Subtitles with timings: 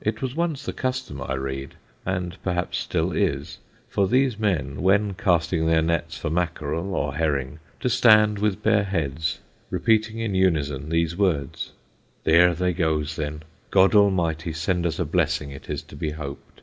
[0.00, 3.58] It was once the custom, I read, and perhaps still is,
[3.88, 8.82] for these men, when casting their nets for mackerel or herring, to stand with bare
[8.82, 9.38] heads
[9.70, 11.74] repeating in unison these words:
[12.24, 13.44] "There they goes then.
[13.70, 16.62] God Almighty send us a blessing it is to be hoped."